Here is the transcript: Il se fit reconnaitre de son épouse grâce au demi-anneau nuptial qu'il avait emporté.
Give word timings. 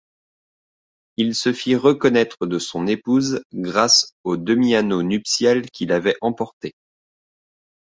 Il 1.17 1.35
se 1.35 1.53
fit 1.53 1.75
reconnaitre 1.75 2.47
de 2.47 2.57
son 2.57 2.87
épouse 2.87 3.43
grâce 3.53 4.15
au 4.23 4.35
demi-anneau 4.35 5.03
nuptial 5.03 5.69
qu'il 5.69 5.91
avait 5.91 6.15
emporté. 6.21 6.73